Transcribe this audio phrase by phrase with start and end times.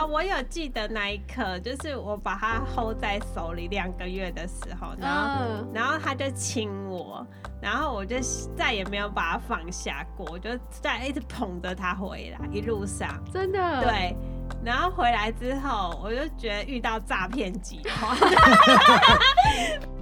[0.00, 7.26] 啊，我有记得那一刻，就是我把它 hold 在手里两个月的时候，然后、嗯、然后他就亲我，
[7.60, 8.16] 然后我就
[8.56, 13.22] 再也没有把他放下过，我就在一直捧着他回来，一路上。
[13.30, 13.82] 真的？
[13.82, 14.16] 对，
[14.64, 18.16] 然后回来之后，我就觉得遇到诈骗集团。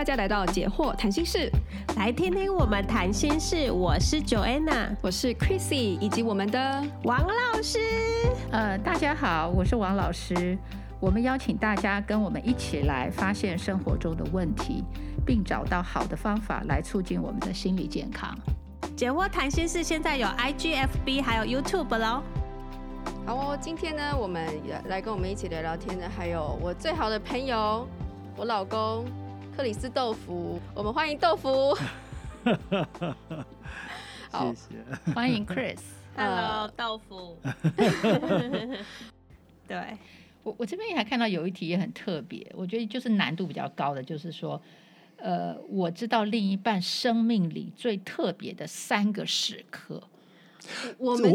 [0.00, 1.52] 大家来到解惑谈心室，
[1.94, 3.70] 来听听我们谈心事。
[3.70, 7.78] 我是 Joanna，我是 Chrissy，以及我们的王老师。
[8.50, 10.56] 呃，大家好，我是王老师。
[11.00, 14.82] 我们邀请大家跟我们一起来发现生活中的问题，
[15.26, 18.34] 并找到好的方法来促进我们的心理健康。
[18.96, 22.22] 解惑谈心室现在有 IGFB 还有 YouTube 喽。
[23.26, 24.48] 好哦，今天呢，我们
[24.86, 27.86] 来跟我们一起聊聊天的还有我最好的朋友，
[28.38, 29.04] 我老公。
[29.60, 31.76] 克里斯豆腐，我们欢迎豆腐。
[34.32, 37.36] 好谢谢， 欢迎 Chris，Hello 豆腐。
[39.68, 39.98] 对
[40.42, 44.58] 我，我这边也还看到有一题也很特别，我觉得就是难度比较高的，就是说，
[45.18, 50.02] 呃，我知道另一半生命里最特别的三个时刻，
[50.96, 51.30] 我们。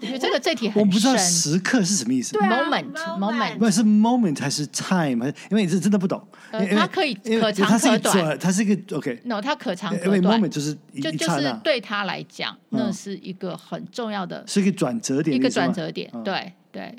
[0.00, 2.32] 我觉得这个这题很深，我不知道时刻是什么意思。
[2.32, 5.26] 对啊，moment，moment，不是 moment 还是 time？
[5.50, 6.22] 因为你是真的不懂。
[6.50, 9.20] 呃，它可以可长可短，它是一个 OK。
[9.24, 10.16] No，它可长可短。
[10.16, 16.10] 因为 moment 就是就就是对他来讲，那是一个很重要的，是一个转折点，一个转折点。
[16.24, 16.94] 对对。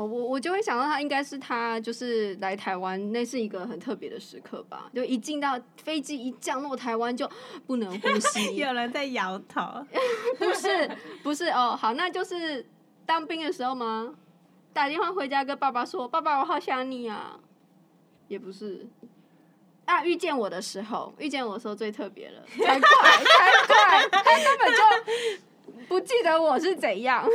[0.00, 4.90] 哦，我我就会想到他应该是他就是来台湾，那是一个很特别的时刻吧。
[4.94, 7.30] 就一进到飞机一降落台湾就
[7.66, 9.60] 不能呼吸， 有人在摇头。
[10.38, 10.90] 不是
[11.22, 12.66] 不是哦，好，那就是
[13.04, 14.14] 当兵的时候吗？
[14.72, 17.38] 打电话回家跟爸爸说：“爸爸，我好想你啊。”
[18.28, 18.86] 也不是
[19.84, 27.28] 啊，遇见我的时候，遇见我的时候最特别了，才怪才怪，他根本就不记得我是怎样。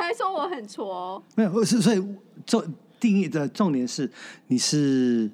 [0.00, 2.04] 还说我很挫，没有，是所以
[2.46, 2.62] 重
[2.98, 4.10] 定义的重点是
[4.48, 5.30] 你是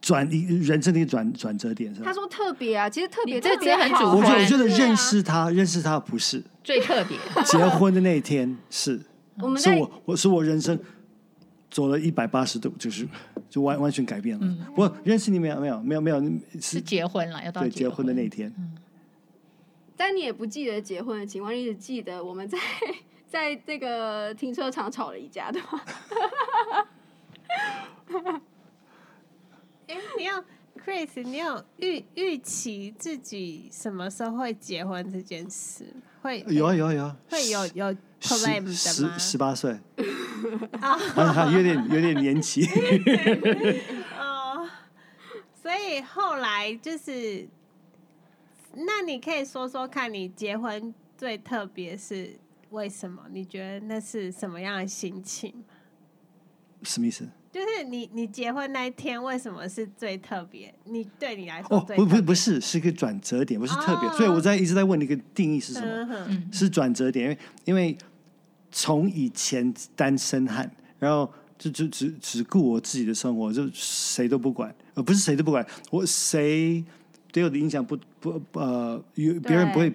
[0.00, 2.06] 转一人生的一个转转折点是吧？
[2.06, 4.16] 他说特别啊，其实特别这这很主观。
[4.16, 7.16] 我觉得我觉得认识他，认识他不是最特别。
[7.44, 9.00] 结婚的那一天是，
[9.38, 10.78] 我们是我我是我人生
[11.70, 13.08] 走了一百八十度，就是
[13.48, 14.56] 就完完全改变了。
[14.76, 16.22] 我认识你没有没有没有没有
[16.60, 18.52] 是结婚了，要到结婚的那一天。
[20.04, 22.58] 但你也不记得结婚的情况，你只记得我们在
[23.28, 25.80] 在这个停车场吵了一架，对吗？
[29.86, 30.44] 哎、欸，你有
[30.84, 35.86] Chris，你有预预期自己什么时候会结婚这件事？
[36.20, 38.72] 会有啊有啊有啊，会有有 plan 的吗？
[38.72, 39.78] 十十八岁
[40.80, 40.98] 啊，
[41.54, 42.68] 有点有点年轻。
[44.18, 44.68] 哦，
[45.62, 47.48] 所以后来就是。
[48.74, 52.34] 那你可以说说看，你结婚最特别是
[52.70, 53.22] 为什么？
[53.30, 55.52] 你觉得那是什么样的心情？
[56.82, 57.28] 什么意思？
[57.52, 60.74] 就是你你结婚那一天为什么是最特别？
[60.84, 64.08] 你对你来说哦，不不不是，是一个转折点，不是特别。
[64.08, 66.26] 哦、所以我在一直在问你一个定义是什么？
[66.28, 67.98] 嗯、是转折点，因为因为
[68.70, 76.82] 从以前单身汉，然后就就只只顾我自己的生活，就谁都不管，呃，不是谁都不管，我谁。
[77.30, 79.92] 对我的影响不不呃，有别人不会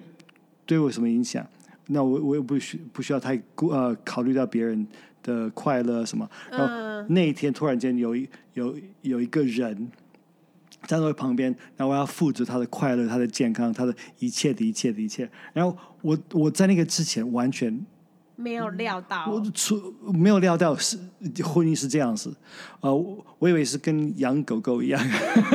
[0.66, 1.44] 对我什么影响，
[1.86, 4.86] 那我我也不需不需要太顾呃考虑到别人
[5.22, 6.30] 的快乐什么。
[6.50, 9.90] 然后那一天突然间有一有有一个人
[10.86, 15.28] 站在我旁边，然后我要负责他的快乐、他的健康、他的一切的一切的一切。
[15.54, 17.84] 然后我我在那个之前完全。
[18.40, 20.96] 没有料到，我出没有料到是
[21.42, 22.32] 婚姻是这样子，
[22.80, 25.04] 呃，我，以为是跟养狗狗一样，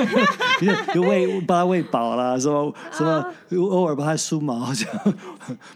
[0.59, 3.25] 就就喂把它喂饱了，什么什么
[3.57, 5.13] 偶尔把它梳毛这样。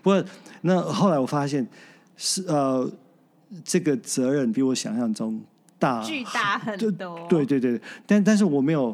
[0.03, 0.21] 不过
[0.63, 1.65] 那后来我发现
[2.17, 2.91] 是呃，
[3.63, 5.41] 这个责任比我想象中
[5.79, 7.25] 大，巨大很多。
[7.29, 8.93] 对对对，但但是我没有，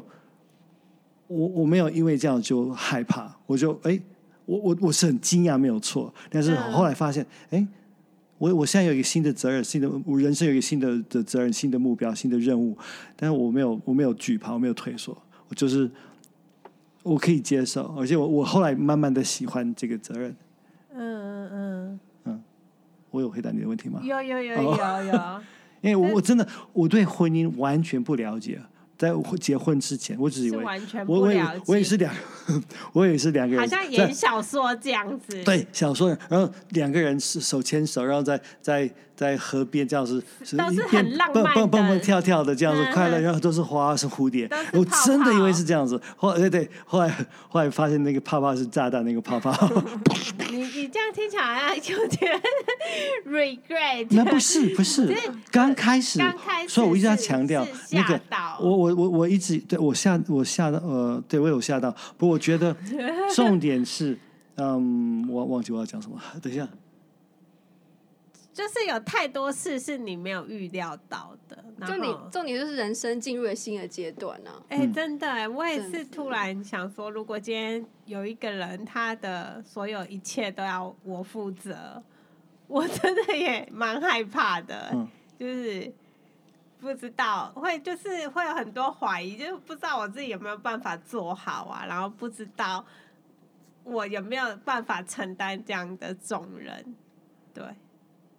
[1.26, 4.00] 我我没有因为这样就害怕，我就哎，
[4.46, 6.14] 我我我是很惊讶，没有错。
[6.30, 7.68] 但是后来发现，哎。
[8.44, 12.78] 我我现在有一个新的责任，新的我人生有一个新的的责任，新的目标，新的任务，
[13.16, 15.18] 但是我没有我没有惧怕，我没有退缩，
[15.48, 15.90] 我就是
[17.04, 20.36] 我可以接受，而且我我后来慢慢的喜欢这个责任。
[20.94, 22.44] 嗯嗯嗯嗯，
[23.12, 24.02] 我有回答你的问题吗？
[24.04, 25.42] 有有有有有，
[25.80, 28.62] 因为我我真的我对婚姻完全不了解。
[28.98, 32.14] 在结婚之前，我只以为完全不了解，我也是两，
[32.94, 35.44] 我也是两个人，好像演小说这样子。
[35.44, 38.90] 对，小说，然后两个人是手牵手，然后在在
[39.24, 46.00] 在河边这样子， 是都是很浪漫的，蹦蹦蹦跳跳的这样子快乐，然后都是花是蝴蝶，我真的以为是这样子。
[46.18, 47.10] 后对对，后来
[47.48, 49.52] 后来发现那个泡泡是炸弹，那个泡泡。
[50.52, 52.42] 你你这样听起来有点
[53.26, 54.08] regret。
[54.12, 55.12] 那不是不是，
[55.50, 56.20] 刚开始，
[56.68, 58.20] 所以我一直在强调那个，
[58.60, 62.76] 我我我我一直对我吓我吓到呃，对我有吓到，不过我觉得
[63.34, 64.18] 重点是，
[64.58, 66.68] 嗯，我忘记我要讲什么，等一下。
[68.54, 71.58] 就是有太多事是你没有预料到的，
[71.88, 74.52] 就你重点就是人生进入了新的阶段呢。
[74.70, 82.04] 哎、欸，真的，我也是突然想说，如果今天有一个人，他的所有一切都要我负责，
[82.68, 84.92] 我真的也蛮害怕的。
[84.94, 85.08] 嗯、
[85.40, 85.92] 就是
[86.80, 92.86] 不知道会，就是会有很多怀疑，就是不知道我自己有没有办法做好啊，然后不知道
[93.84, 96.96] 我有没有办法承担这样的重任，
[97.52, 97.64] 对。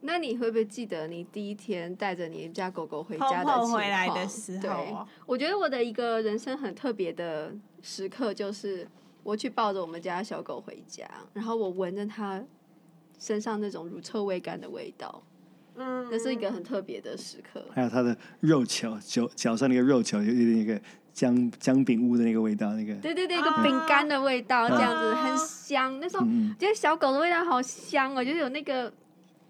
[0.06, 3.72] 那你会不会记得你第一天带着你家狗狗回家的情况？
[3.72, 8.86] 回来的时候，对，我觉得我的一个人生很特别的时刻，就是
[9.22, 12.44] 我去抱着我们家小狗回家，然后我闻着它
[13.18, 15.22] 身上那种乳臭未干的味道，
[15.76, 17.64] 嗯，那是一个很特别的时刻。
[17.72, 20.78] 还有它的肉球，脚脚上那个肉球，有点那个
[21.14, 25.98] 姜姜饼屋的那个味道，那个对对对，一个饼干的味道，这样子很香。
[25.98, 26.26] 那时候
[26.58, 28.92] 觉得小狗的味道好香哦，就是有那个。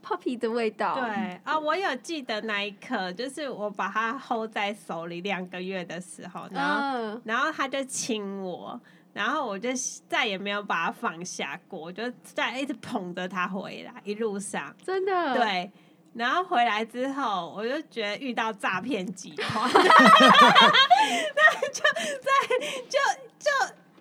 [0.05, 0.95] Puppy 的味道。
[0.95, 7.21] 对啊，我有记得那一刻，就是我把它 hold 在手里两个月的时候，然后、uh.
[7.25, 8.79] 然后它就亲我，
[9.13, 9.71] 然后我就
[10.09, 15.71] 再也没有把它放下过，我就再一直捧着它回来，一路上真的对，
[16.13, 22.31] 然后回来之后，我就觉得遇到诈骗集团， 那就在
[22.89, 22.99] 就
[23.39, 23.51] 就。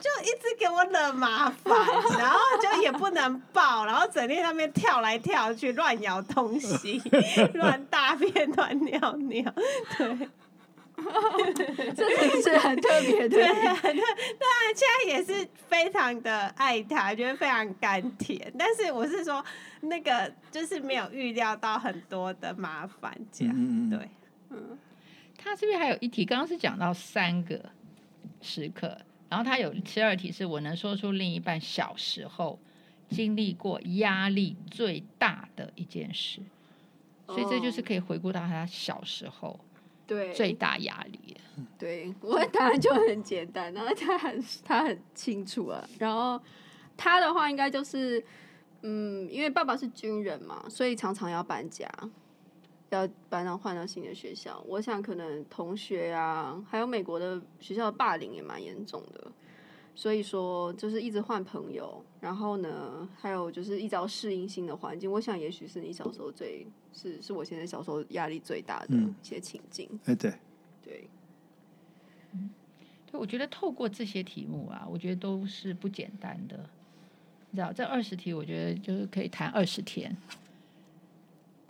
[0.04, 1.74] 就就一直给我惹麻烦，
[2.20, 7.02] 然后就也不能抱，然后整天在那边跳来跳去，乱咬东西，
[7.54, 9.54] 乱大便，乱尿尿，
[9.98, 10.28] 对，
[11.96, 14.04] 这是很特别的，对，很特，
[14.38, 19.44] 当然现在也是非常的爱他，觉得非常甘甜，但是我是说，
[19.82, 24.10] 那个就是没有预料到很多的麻烦，这样，对，
[24.50, 24.78] 嗯，
[25.38, 27.58] 他这边还有一题，刚刚是讲到三个
[28.42, 28.98] 时刻。
[29.34, 32.60] 然后他有第二题是我能说出另一半小时候
[33.10, 36.40] 经历过压力最大的一件事，
[37.26, 39.60] 所以这就是可以回顾到他小时候
[40.06, 41.36] 对最大压力。
[41.80, 45.84] 对，我的答案就很简单，然后他很他很清楚啊。
[45.98, 46.40] 然后
[46.96, 48.24] 他的话应该就是
[48.84, 51.90] 嗯，因为爸爸是军人嘛，所以常常要搬家。
[52.94, 59.32] 要搬到换到新的学校，我想可能同学啊，还有美国的学校的霸凌也蛮严重的，
[59.96, 65.12] 所以说就是一直换朋友，然后呢，还有就是一直要适应新的环境。
[65.12, 69.88] 我想也许是你小时候最是是我现在小时候压力最大的一些情境。
[70.06, 70.34] 哎、嗯，对，
[70.84, 71.08] 对，
[72.34, 72.50] 嗯，
[73.12, 76.70] 对，我觉得透过这些题目啊，我觉得都是不简单的。
[77.52, 80.16] 你知道，这二十题，我觉得就是可以谈二十天。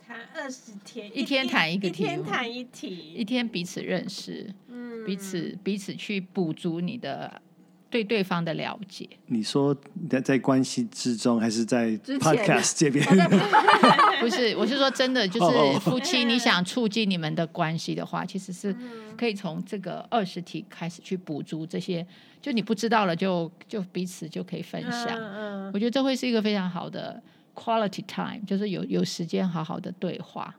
[0.06, 7.40] 谈二十天，一天谈一个题，一天谈一题，一天彼此认识，嗯，彼此彼此去补足你的
[7.88, 9.08] 对对方的了解。
[9.26, 9.74] 你说
[10.10, 13.04] 在在关系之中，还是在 podcast 这边？
[14.20, 18.74] 不是，我是说真的，就是夫妻， 你想促进你们的关系的话，其实是
[19.16, 22.06] 可以从这个二十题开始去补足这些，
[22.40, 25.08] 就你不知道了就，就就彼此就可以分享。
[25.08, 27.22] 嗯嗯，我觉得这会是一个非常好的。
[27.54, 30.54] Quality time 就是有有时间好好的对话。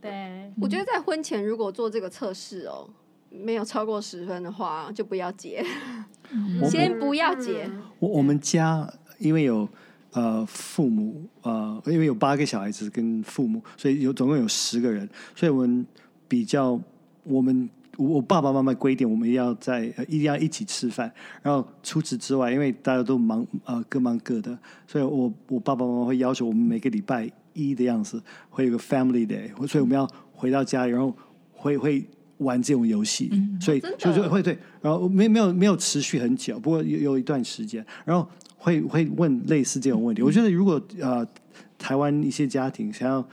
[0.00, 2.88] 对，我觉得在婚前如果做这个测试哦，
[3.30, 5.64] 没有超过十分的话，就不要结，
[6.30, 7.70] 嗯、 先不要结。
[7.98, 9.68] 我我们家因为有
[10.12, 15.86] 呃父母呃，因为有八个小孩子跟父母，所以有总共有十个人，所以我们
[16.26, 16.80] 比较
[17.24, 17.68] 我们。
[17.98, 21.12] 我爸爸妈妈规定我们要在呃一定要一起吃饭，
[21.42, 31.12] 然后除此之外，因为大家都忙呃各忙各的，所以我我爸爸妈妈会要求我们每个礼拜一的样子会有个 family day，所以我们要回到家里，然后
[31.50, 40.22] 会会玩这种游戏，嗯、所以就就会对，然后没没有没有持续很久，不过有有一段时间，然后会会问类似这种问题。
[40.22, 41.26] 我觉得如果呃
[41.76, 43.28] 台湾一些家庭想要。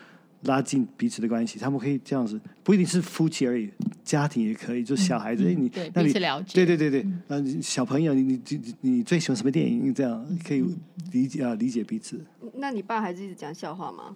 [0.46, 3.72] 拉近彼此的关系，他们可以这样子，不一定是夫妻而已，
[4.04, 9.94] 家庭也可以，就小孩子，嗯、你对那你彼此了解，对对对对，嗯、呃，小朋友，你你你你最喜欢什么电影？
[9.94, 10.64] 这样可以
[11.12, 12.24] 理解啊，理解彼此。
[12.56, 14.16] 那你爸还是一直讲笑话吗？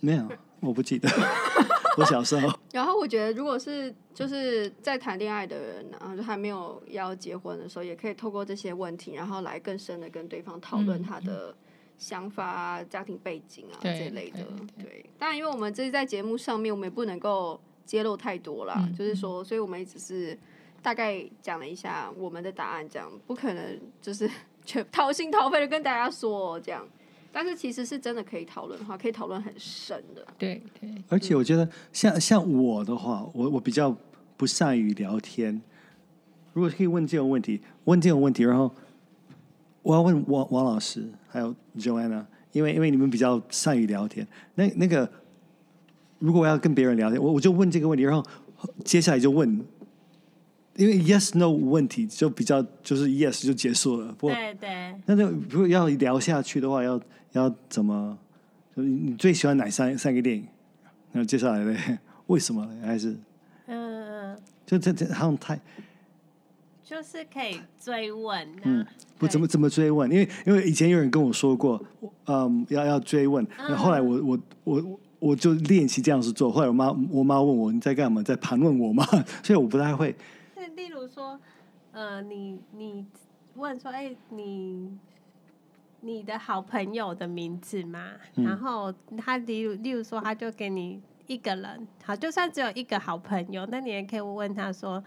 [0.00, 0.28] 没有，
[0.60, 1.08] 我不记得，
[1.96, 2.52] 我小时候。
[2.72, 11.54] 然后我觉得，如果是就是在谈恋爱的人，然后就还没有要结婚的时候，也可以透过这些问题，然后来更深的跟对方讨论他的。
[11.96, 14.38] 想法啊、家庭背景啊对这类的。
[14.78, 18.74] 对，当然，因为我们这是在节目上面，我们也不能够揭露太多啦。
[18.78, 20.38] 嗯、就是说，所以我们也只是
[20.82, 24.28] 大概讲了一下我们的答案，这样不可能就是
[24.64, 26.86] 全掏心掏肺的跟大家说这样。
[27.32, 30.24] 但是其实是真的可以讨论的话，可以讨论很深的。
[30.38, 30.88] 对对。
[31.08, 33.96] 而且我觉得像像我的话，我我比较
[34.36, 35.60] 不善于聊天。
[36.52, 38.72] 如果可以问这种问题，问这种问题，然后
[39.84, 44.26] 我要问王王老师还有 Joanna，因为因为你们比较善于聊天。
[44.54, 45.08] 那那个
[46.18, 48.26] 如果我要跟别人聊天，我我就问这个问题，然后
[48.82, 49.48] 接下来就问，
[50.76, 54.10] 因为 yes no 问题就比较就是 yes 就结束了。
[54.18, 54.94] 不过对对。
[55.04, 56.98] 那就如果要聊下去的话，要
[57.32, 58.18] 要怎么？
[58.74, 60.48] 就你最喜欢哪三三个电影？
[61.12, 61.78] 然后接下来呢？
[62.26, 62.86] 为什么呢？
[62.86, 63.10] 还是
[63.66, 65.60] 嗯嗯，就这这好像太。
[66.84, 68.86] 就是可以追问、啊，嗯，
[69.16, 71.82] 不怎么怎么追问，因为因为以前有人跟我说过，
[72.26, 79.02] 嗯，要要追问，然后后来我我我我就练习这样子做，后来我妈我妈问我你在干嘛，在盘问我嘛，
[79.42, 80.14] 所以我不太会。
[80.76, 81.40] 例如说，
[81.92, 83.06] 呃，你你
[83.54, 84.90] 问说，哎，你
[86.02, 95.02] 你的好朋友的名字嘛，嗯、然后他例如例如说，他就给你一个人，好，就算只有一个好朋友，那你也可以问他说，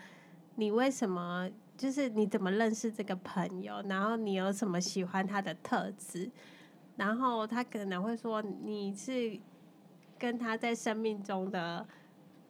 [0.55, 1.47] 你为什么？
[1.77, 6.29] 就是你怎么认识这个朋友，然后你有什么喜欢他的特质，
[6.95, 9.39] 然后他可能会说你是
[10.17, 11.85] 跟他在生命中的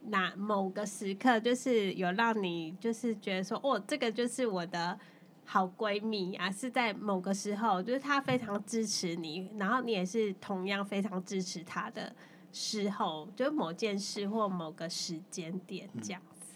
[0.06, 4.98] 哪某个时刻，就是有让你就是觉得说哦，这个就是我的
[5.44, 12.16] 好闺蜜啊，是在某个时候，就是他非常支持你，然后你也是同样非常支持他的
[12.54, 16.56] 时候，就是某件事或某个时间点这样子。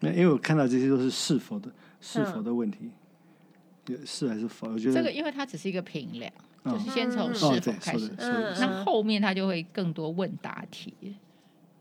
[0.00, 1.72] 那、嗯、因为我看到这些都是是否的。
[2.00, 2.90] 是否的问题，
[4.04, 4.68] 是还是否？
[4.72, 6.32] 我觉得这个，因为它只是一个评量，
[6.64, 10.94] 就是先从是否开始，那后面它就会更多问答题。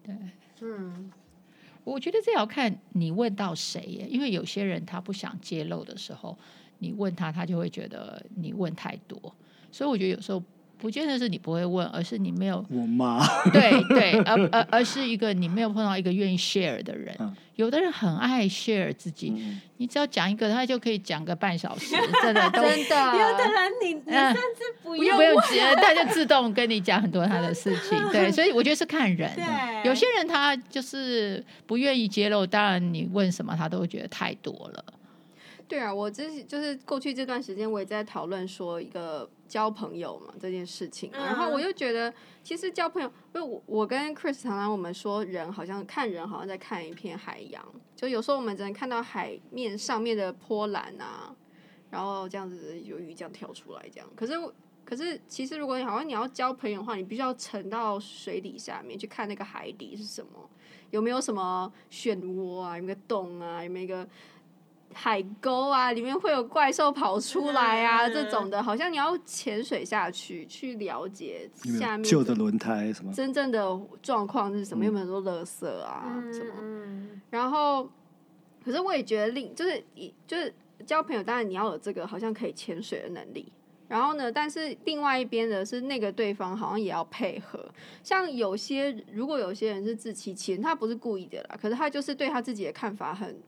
[0.03, 0.15] 对，
[0.61, 1.11] 嗯，
[1.83, 6.37] 我觉得这要看你问到谁耶，因为有些人他不想揭露的时候，
[6.79, 9.35] 你问他，他就会觉得你问太多，
[9.71, 10.43] 所以我觉得有时候。
[10.79, 12.65] 不见得是你不会问，而是你没有。
[12.69, 13.19] 我妈。
[13.51, 17.13] 对对，而而而是一个你没有碰到一个愿意 share 的人。
[17.19, 22.95] 嗯、有的人很爱 share 自己，嗯、你只要讲一个，他就可以讲个半小时， 真的真的。
[23.11, 27.99] 有的人你你甚至不用不用接， 他就自动跟你讲很多他的事情。
[28.11, 29.29] 对，所以我觉得是看人。
[29.35, 34.85] 对，有些人他就是不愿意揭露，当然你问什么他都会觉得太多了。
[35.69, 42.11] 对啊，我之就是过去这段时间，我也在讨论说一个交朋友嘛这件事情，然后我就觉得，
[42.43, 47.63] 其实交朋友，因为我我跟 Chris 常常我们说，人好像看人好像在看一片海洋，
[47.95, 51.35] 就有时候我们只能看到海面上面的波澜啊，
[51.91, 54.33] 然后这样子有鱼这样跳出来这样，可是
[54.83, 60.49] 可是其实如果你好像你要交朋友的话，你必须要沉到水底下面去看那个海底是什么，
[60.89, 64.09] 有没有什么漩涡啊，有没有个洞啊，有没有一个。
[64.93, 77.19] 海沟啊，里面会有怪兽跑出来啊，嗯、这种的，好像你要潜水下去去了解下面旧的轮胎什么真正的状况是什么，有没有很多垃圾啊、嗯、什么？
[77.29, 77.89] 然后，
[78.65, 80.53] 可是我也觉得另就是一就是
[80.85, 83.51] 交朋友，当然你要有这个好像可以潜水的能力。
[83.87, 87.63] 然后呢，但是另外一边的是那个对方好像也要配合。
[88.03, 93.39] 像有些如果有些人是自欺欺人，他不是故意的啦，可是他就是对他自己的看法很。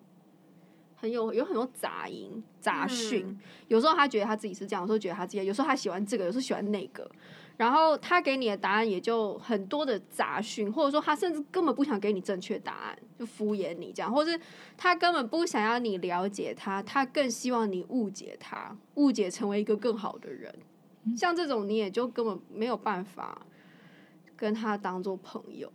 [1.02, 3.40] 很有有很多杂音杂讯，嗯、
[3.70, 7.10] 有时候他觉得他自己是这样，有时候觉得他自己，有时候他喜欢这个，有时候喜欢那个，
[7.58, 14.40] 然后他给你的答案也就很多的杂讯，或者说他甚至根本不想给你正确答案，就敷衍你这样，或是
[14.78, 20.54] 他根本不想要你了解他，他更希望你误解他，误解成为一个更好的人，
[21.06, 23.42] 嗯、像这种你也就根本没有办法
[24.38, 25.72] 跟他当做朋友，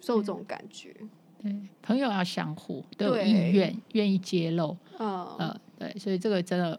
[0.00, 0.96] 受这种感觉。
[1.42, 4.76] 对，朋友要相互都有意愿，愿意揭露。
[4.98, 6.78] 嗯，呃，对，所以这个真的，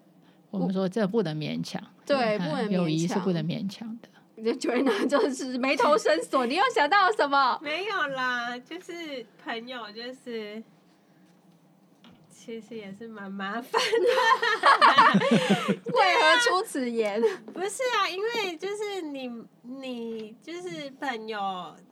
[0.50, 1.82] 我们说真的不能勉强。
[2.06, 2.72] 对，不能。
[2.72, 4.08] 友谊是不能勉强的。
[4.36, 7.60] 你就觉得就是眉头深锁，你又想到了什么？
[7.62, 10.64] 没有啦，就是朋友，就是。
[12.46, 13.80] 其实也是蛮麻烦
[15.14, 15.20] 的，
[15.94, 17.22] 为何出此言？
[17.54, 19.32] 不是啊，因为就是你，
[19.62, 21.40] 你就是朋友，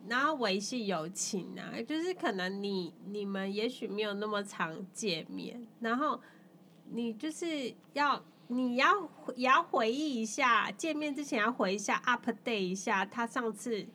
[0.06, 6.20] 然后维系友情啊，就是可能你你们也许没有那么常见面，然后
[6.90, 13.86] 你就是要你要也要回忆一下，见面之前要回忆一下，update 一下他上次。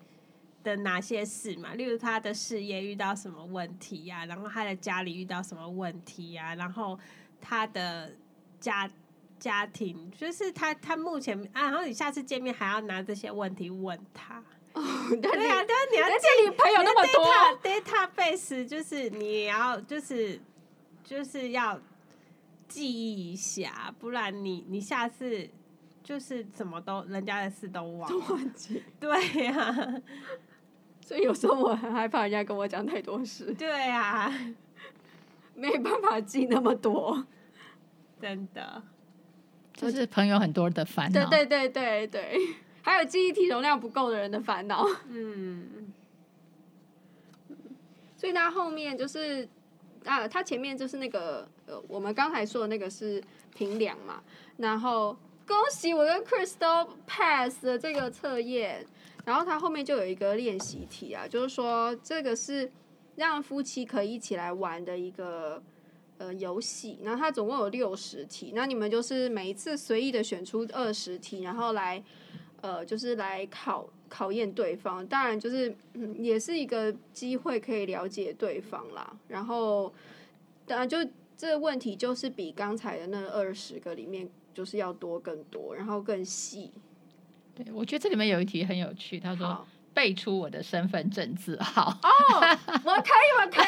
[0.68, 1.74] 的哪些事嘛？
[1.76, 4.26] 例如他的事业遇到什么问题呀、啊？
[4.26, 6.56] 然后他的家里遇到什么问题呀、啊？
[6.56, 7.00] 然后
[7.40, 8.12] 他的
[8.60, 8.90] 家
[9.40, 14.44] 家庭，就是他他目前啊，然后你下次见面还要拿这些问题问他。
[14.74, 14.84] 哦、
[15.22, 17.26] 对啊，对啊，你要这里朋友那么多
[17.64, 20.40] ，database 就是你要就是
[21.04, 21.80] 就是要
[22.68, 25.50] 记忆一下，不然你你下次
[26.04, 28.84] 就是什么都人家的事都忘都忘记。
[29.00, 30.02] 对呀、啊，
[31.08, 33.54] 所以有时候我很害怕人家跟我讲太多事。
[33.54, 34.30] 对啊，
[35.56, 37.26] 没办法记那么多，
[38.20, 38.84] 真的，
[39.74, 41.30] 就是朋友很多的烦恼。
[41.30, 42.56] 对对对对对。
[42.82, 44.86] 还有记忆体容量不够的人的烦恼。
[45.08, 45.94] 嗯，
[48.18, 49.48] 所以他后面就是
[50.04, 53.24] 啊，他前面就是那个呃，我们刚才说的那个是
[53.56, 54.22] 平量嘛。
[54.58, 58.86] 然后恭喜我跟 Chris 都 pass 了这个测验。
[59.28, 62.72] 然后它后面就有一个练习题啊，就是说这个是
[63.18, 65.62] 让夫妻可以一起来玩的一个
[66.18, 66.98] 呃游戏。
[67.04, 72.04] 然后它总共有六十题，那你们就是每一次随意的选出二十题，然后来。
[72.60, 75.74] 呃，就是来考考验对方，当然就是、
[76.18, 79.16] 也是一个机会可以了解对方啦。
[79.28, 79.94] 然后，
[80.66, 80.98] 当然就
[81.38, 86.72] 这个问题就是比刚才的那二十个里面就是要多更多，然后更细。
[87.58, 91.98] 对，我觉得这里面有一题很有趣，他说背出我的身份证字号。
[92.04, 92.10] 哦，
[92.86, 93.64] 我可以，我可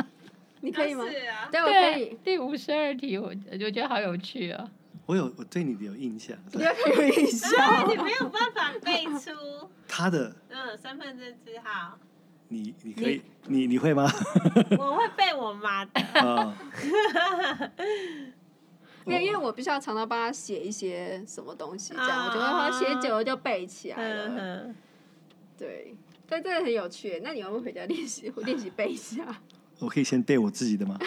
[0.00, 0.04] 以，
[0.62, 1.04] 你可以吗？
[1.10, 2.16] 是啊，对，我可以。
[2.24, 4.66] 第五十二题，我我觉得好有趣啊。
[5.04, 6.34] 我有，我对你的有印象。
[6.52, 6.72] 你有
[7.08, 7.86] 印象？
[7.90, 11.98] 你没有办法背出他的嗯身份证字号。
[12.48, 14.10] 你你可以，你你会吗？
[14.78, 16.00] 我会背我妈的。
[19.04, 19.06] 啊。
[19.06, 24.74] 因为因为我必须要常常帮他写一些什么东西，这样我觉得他写久了就背起来了。
[25.56, 25.94] 对，
[26.26, 27.20] 但这个很有趣。
[27.22, 28.32] 那你要不要回家练习？
[28.34, 29.24] 我 练习背一下。
[29.78, 30.98] 我可以先背我自己的吗？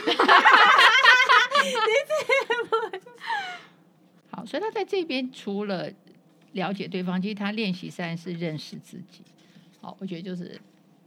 [4.32, 5.92] 好，所以他在这边除了
[6.54, 9.24] 了解对方，其实他练习三是认识自己。
[9.80, 10.60] 好，我觉得就是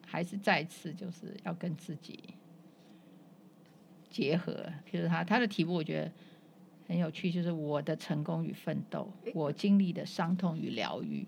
[0.07, 2.19] 还是再次就是要跟自己
[4.11, 4.53] 结合。
[4.91, 6.13] 譬如他他的题目，我觉得
[6.89, 11.27] 很有趣，就是我的成功与奋斗，我经历的伤痛与疗愈。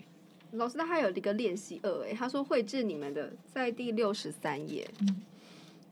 [0.53, 5.23] 老师，他还有一个练习二，哎，他说绘制你们的，在第六十三页，嗯、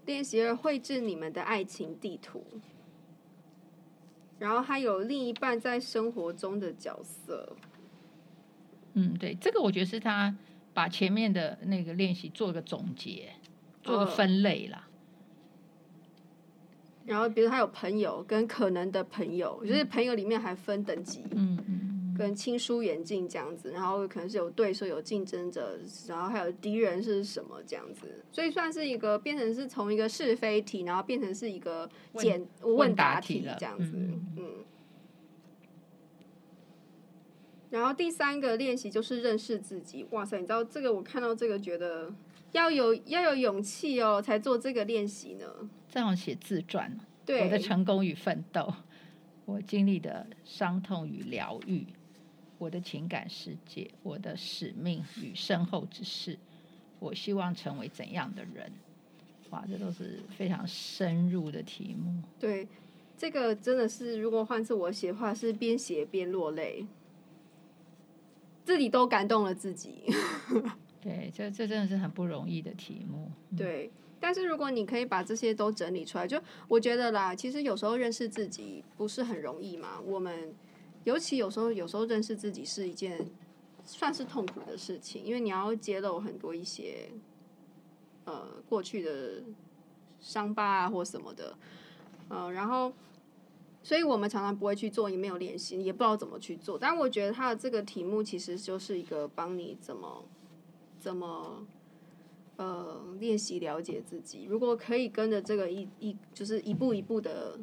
[0.06, 2.42] 练习二绘制你们的爱情地图。
[4.38, 7.56] 然后还有另一半在生活中的角色。
[8.94, 10.34] 嗯，对，这个我觉得是他
[10.72, 13.30] 把前面的那个练习做个总结，
[13.82, 14.85] 做个分类啦。
[17.06, 21.24] 然后，比如他有朋友跟可能的朋友，就是朋友里面还分等级。
[21.30, 21.92] 嗯嗯。
[22.18, 34.44] 跟亲疏远近这样子，然后可能是有对手、有竞争者，然后还有敌人是什么这样子，所以算是一个变成是从一个是非题，然后变成是一个简问答题这样子，嗯，嗯。
[37.68, 42.10] 然后第三个练习就是认识自己，哇塞，你知道这个我看到这个觉得
[42.52, 45.46] 要有要有勇气哦，才做这个练习呢。
[45.96, 48.70] 这样写自传，对，我的成功与奋斗，
[49.46, 51.86] 我经历的伤痛与疗愈。
[52.58, 56.38] 我的情感世界，我的使命与身后之事，
[56.98, 58.70] 我希望成为怎样的人？
[59.48, 62.22] 哇，这都是非常深入的题目。
[62.38, 62.68] 对，
[63.16, 66.86] 这个真的是，如果换是我写的话，是边写边落泪，
[68.66, 70.02] 自己都感动了自己。
[71.00, 73.30] 对，这这真的是很不容易的题目。
[73.56, 80.54] 对，但是如果你可以把这些都整理出来，就我觉得啦，其实有时候认识自己不是很容易嘛，我们。
[81.04, 83.30] 尤其有时候，有时候认识自己是一件
[83.84, 87.08] 算是痛苦的事情，因为你要揭露很多一些
[88.24, 89.44] 呃过去的
[90.18, 91.56] 伤疤啊或什么的，
[92.28, 92.92] 呃，然后，
[93.84, 96.76] 所以我们常常不会去做，也没有练习，也不知道怎么去做。
[96.76, 100.24] 但我觉得他的这个题目其实就是一个帮你怎么
[100.98, 101.64] 怎么
[102.56, 104.46] 呃练习了解自己。
[104.48, 107.58] 如果可以跟着这个一一就是一步一步的，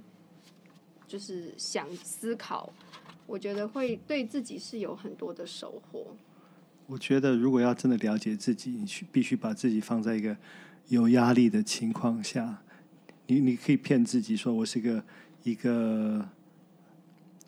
[1.08, 2.72] 就是想思考。
[3.26, 6.16] 我觉得会对自己是有很多的收获。
[6.86, 10.36] 我觉得，如果要真的了解自己，你去必须把自己放在一个
[10.90, 12.62] 有压力的情况下。
[13.28, 15.02] 你你可以骗自己说，我是一个
[15.44, 16.28] 一个，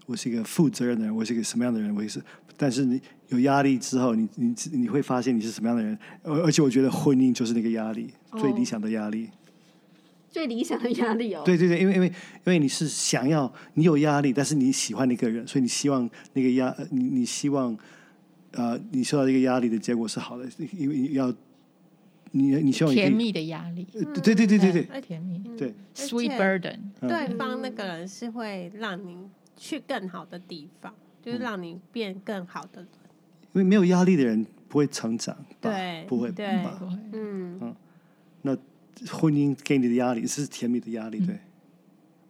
[0.05, 1.95] 我是一个负责任的人，我是一个什么样的人？
[1.95, 2.21] 我也是。
[2.57, 5.97] 但是你有压力之后，你你你会发现你是什么样的人。
[6.23, 9.25] 而而且，我觉得婚姻就是那个压力，最理想的压力。
[9.25, 9.37] 哦
[10.35, 12.13] 最理想的压力哦，对对对，因为因为因
[12.47, 17.77] 为你是想要你有压力，但是你喜欢那个人，所以你希望那个压你你希望
[18.51, 20.45] 呃你受到这个压力的结果是好的，
[20.77, 21.33] 因为要
[22.31, 29.15] 你你希望甜蜜的压力，对对对对对，甜蜜对 sweet burden，对方那个人是会让你
[29.55, 32.89] 去更好的地方，就是让你变更好的人。
[33.53, 36.47] 因为没有压力的人不会成长，对，不会，对，
[37.13, 37.75] 嗯嗯。
[38.41, 38.55] 那
[39.11, 41.39] 婚姻给你的压力是甜蜜的压力，对，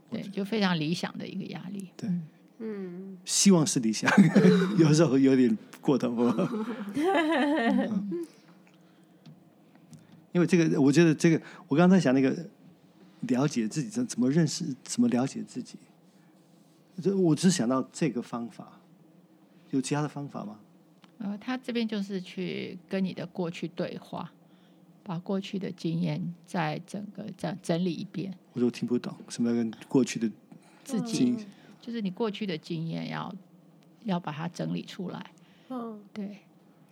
[0.10, 2.10] 对，就非常理想的一个压力，对，
[2.60, 4.10] 嗯，希望是理想，
[4.78, 6.14] 有时候有点过头。
[10.32, 12.36] 因为这个，我觉得这个，我刚才在想那个
[13.22, 15.78] 了解自己怎怎么认识，怎么了解自己，
[17.02, 18.80] 就我只想到这个方法，
[19.72, 20.60] 有其他的方法吗？
[21.18, 24.32] 呃，他这边就是去跟你的过去对话，
[25.04, 28.38] 把过去的经验再整个这样整理一遍。
[28.54, 30.30] 我都听不懂什么跟过去的
[30.84, 31.36] 自己，
[31.82, 33.34] 就是你过去的经验要
[34.04, 35.32] 要把它整理出来。
[35.70, 36.38] 嗯，对。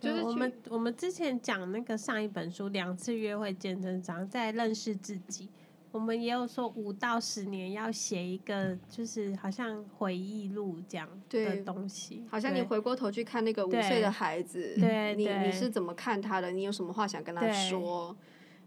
[0.00, 5.48] 就是我们我们之前讲那个上一本书《两次约会见证章》，在认识自己，
[5.94, 12.24] 我们也有说五到十年要写一个，就是好像回忆录这样的东西。
[12.28, 16.50] 好像你回过头去看那个五岁的孩子，对，你你是怎么看他的？
[16.50, 18.14] 你有什么话想跟他说？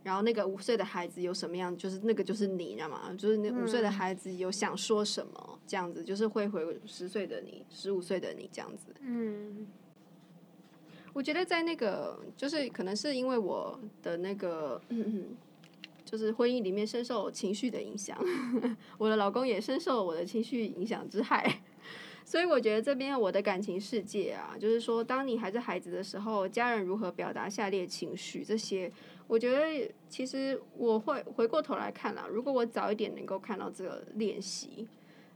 [0.03, 1.75] 然后那个五岁的孩子有什么样？
[1.75, 3.13] 就是那个就是你，知道吗？
[3.17, 5.59] 就是那五岁的孩子有想说什么？
[5.67, 8.95] 这样子就是会回十岁的你，十五岁的你这样子。
[9.01, 9.67] 嗯。
[11.11, 14.79] 我觉得在那个，就是可能是因为我的那个，
[16.08, 18.17] 就是婚姻里面深受情绪的影响，
[18.98, 21.62] 我的老公也深受我的情绪影响之害，
[22.24, 28.89] 所以我觉得这边我的感情世界啊，就是说，当你还是孩子的时候，家人如何表达下列情绪，这些，
[29.28, 34.88] 我觉得其实我会回过头来看啦，如果我早一点能够看到这个练习，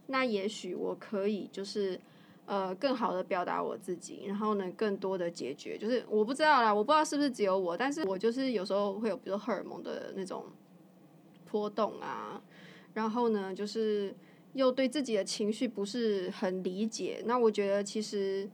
[0.06, 2.00] 那也许我可以就是。
[2.44, 10.46] 呃，更好的表达我自己，然后呢，更多的解决，就是我不知道啦，我不知道是不是只有我，但是我就是有时候会有，比如说荷尔蒙的那种
[11.48, 12.42] 波动啊，
[12.94, 14.12] 然后呢，就是
[14.54, 17.22] 又对自己的情绪不是很理解。
[17.26, 18.50] 那我觉得其实，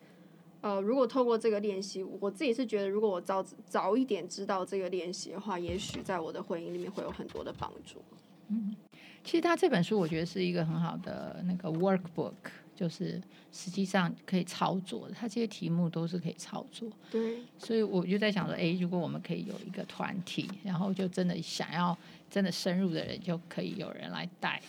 [0.61, 8.03] 呃，如果透过这个练习，我自己是觉得，如果我早早一点知道这个练习的话，也许在我的婚姻里面会有很多的帮助。
[8.49, 8.77] 嗯，
[9.25, 12.35] 其实他这本书我觉得是一个很好的那个 workbook。
[12.79, 16.89] 就是实际上可以操作的，他这些题目都是可以操作。
[17.11, 21.99] 对，所以我就在想说，哎，如果我们可以有一个团体，然后就真的想要
[22.31, 24.63] 真的深入的人，就可以有人来带，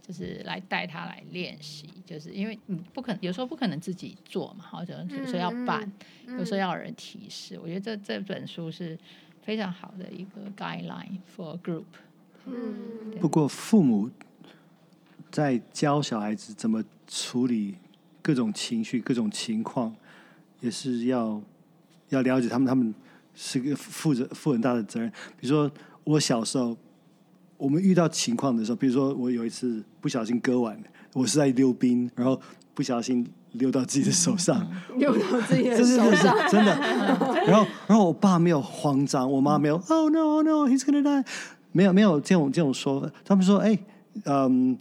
[0.00, 1.90] 就是来带他来练习。
[2.06, 5.92] 就是因为你不可能有时候不可能自己做嘛，好，就有时候要办，
[6.26, 7.58] 有时候要有人提示。
[7.62, 8.98] 我觉得这这本书是
[9.42, 11.84] 非常好的一个 guideline for a group。
[12.46, 14.10] 嗯，不过父母。
[15.32, 17.74] 在教小孩子怎么处理
[18.20, 19.96] 各种情绪、各种情况，
[20.60, 21.40] 也是要
[22.10, 22.68] 要了解他们。
[22.68, 22.94] 他们
[23.34, 25.10] 是个负责负很大的责任。
[25.40, 25.70] 比如说，
[26.04, 26.76] 我小时候，
[27.56, 30.78] 我们遇到情况的时候，比如说我有一次不小心割腕，
[31.14, 32.38] 我是在溜冰，然后
[32.74, 36.78] 不小心溜到自己的手上，溜到自己的手上，是真的。
[37.46, 41.24] 然后，然后我爸没有慌张，我妈没有，Oh no no，he's gonna die，
[41.72, 43.10] 没有没有这种这种说法。
[43.24, 43.78] 他们说，哎，
[44.24, 44.78] 嗯。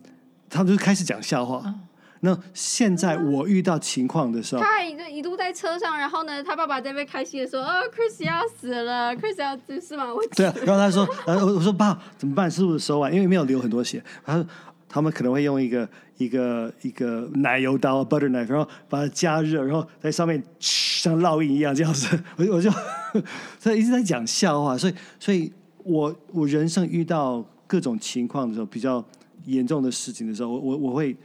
[0.51, 1.63] 他们就开始讲笑话。
[1.65, 1.79] 嗯、
[2.19, 12.51] 那现在我遇到情况的时候，他还一路在车上，然后呢，他爸爸在那边开心的说：“哦，Chris 要死了，Chris 要死是吗？”我对啊，然后他说：“呃，我我说爸怎么办？
[12.51, 13.13] 是不是手腕？
[13.13, 14.45] 因为没有流很多血。”他说
[14.87, 15.87] ：“他们可能会用一个
[16.17, 22.07] 一个一个奶油刀 （butter knife），然后把它加热，然后在上面像烙印一样这样子。
[22.37, 22.69] 我”我我就
[23.59, 25.51] 所以一直在讲笑话，所以所以
[25.83, 29.03] 我我人生遇到各种情况的时候比较。
[29.45, 31.15] 严重的事情的时候，我我我会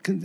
[0.00, 0.20] 跟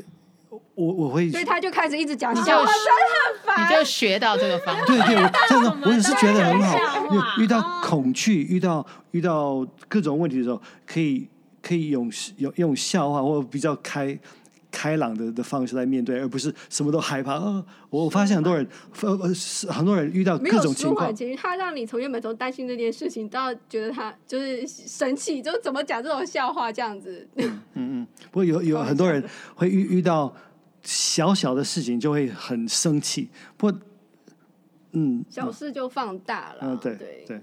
[0.76, 3.66] 我我会，所以他就开始一直讲笑话，真的很烦。
[3.66, 6.78] 你就学到这个方法，对对，我真的我也是觉得很好。
[7.40, 11.28] 遇到恐惧，遇到遇到各种问题的时候，可以
[11.62, 14.18] 可以用用用笑话或比较开。
[14.78, 17.34] 开朗的的方式来面对，而不是什么都害怕。
[17.34, 18.68] 呃，我发现很多人，
[19.02, 27.28] 呃呃，很多人遇到各种情况，其实他让你从原本从担心这件事情，到觉得他就是生气，就怎么讲这种笑话这样子。
[27.38, 29.24] 嗯嗯，不过有有很多人
[29.56, 30.32] 会遇遇到
[30.84, 33.80] 小小的事情就会很生气，不过
[34.92, 36.60] 嗯，小事就放大了。
[36.62, 37.42] 嗯，对对对。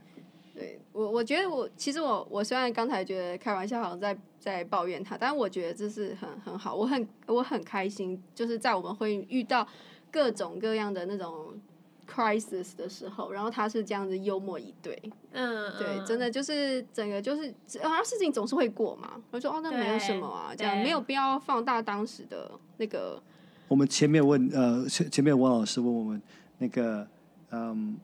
[0.55, 9.67] 对我，我觉得我其实我我虽然刚才觉得开玩笑，好像在在抱怨他，但是我觉得这是很很好，我很我很开心，就是在我们会遇到
[10.11, 11.59] 各种各样的那种
[12.07, 15.03] crisis 的时候，然后他是这样子幽默以对，
[15.33, 17.49] 嗯，对，真的就是整个就是，
[17.81, 23.23] 啊，事情总是会过嘛，我说哦，那没有什么啊，这样没有必要放大当时的那个。
[23.67, 26.21] 我们前面问呃前前面王老师问我们
[26.59, 27.09] 那个
[27.51, 27.97] 嗯。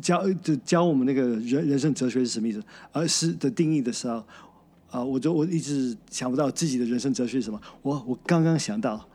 [0.00, 2.62] 教就教我们那个人人生哲学是什么意思？
[2.92, 4.22] 而是的定义的时候，
[4.90, 7.60] 呃，我就我一直想不到自己的人生哲学是什么。
[7.82, 9.06] 我我刚刚想到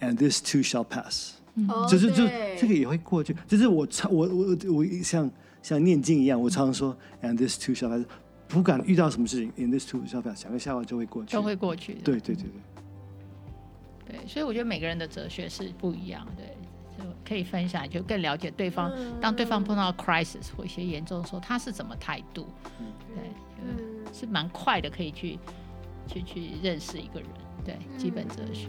[0.00, 2.26] ，and this too shall pass，嗯，就是就
[2.58, 3.34] 这个也会过去。
[3.46, 5.30] 就是我常我我我像
[5.62, 8.04] 像念经一样，我常常说，and this too shall pass，
[8.48, 11.94] 不管遇到什么事情，and this too shall pass，想个笑话就会过去，都会过去。
[12.02, 12.50] 对对对对。
[14.08, 16.56] 对，所以我觉得每个人的哲学是不一样，对，
[16.98, 18.92] 就可以分享，就更了解对方。
[19.20, 22.48] 当对方碰到 crisis 或一些严重的时候，他是怎么态度？
[23.14, 23.22] 对，
[24.12, 25.38] 是蛮快的，可以去
[26.06, 27.28] 去去认识一个人。
[27.64, 28.68] 对，基本哲学。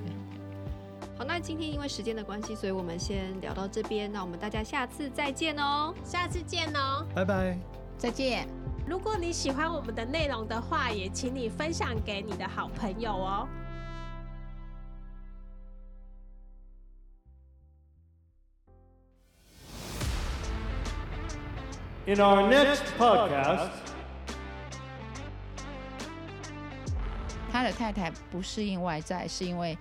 [1.17, 4.11] 好，那今天因为时间的关系，所以我们先聊到这边。
[4.11, 7.57] 那我们大家下次再见哦，下次见哦，拜拜，
[7.97, 8.47] 再见。
[8.87, 13.47] 如果你喜欢我们的内容的话，也请你分享给你的好朋友哦。
[22.07, 23.69] In our next podcast，
[27.51, 29.77] 他的太太不适应外在，是因为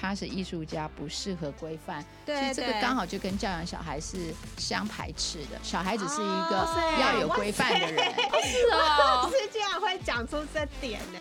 [0.00, 2.04] 他是艺术家，不适合规范。
[2.24, 5.58] 对，其实这个刚好就跟教养小孩是相排斥的。
[5.62, 6.68] 小孩子是一个
[7.00, 8.04] 要有规范的人。
[8.44, 11.18] 是哦， 是这样会讲出这点呢。